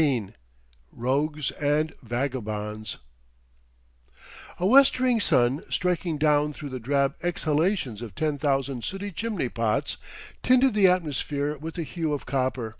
XVII 0.00 0.32
ROGUES 0.92 1.50
AND 1.60 1.92
VAGABONDS 2.02 2.96
A 4.58 4.64
westering 4.64 5.20
sun 5.20 5.62
striking 5.68 6.16
down 6.16 6.54
through 6.54 6.70
the 6.70 6.80
drab 6.80 7.16
exhalations 7.22 8.00
of 8.00 8.14
ten 8.14 8.38
thousand 8.38 8.82
sooty 8.82 9.10
chimney 9.12 9.50
pots, 9.50 9.98
tinted 10.42 10.72
the 10.72 10.86
atmosphere 10.88 11.58
with 11.58 11.74
the 11.74 11.82
hue 11.82 12.14
of 12.14 12.24
copper. 12.24 12.78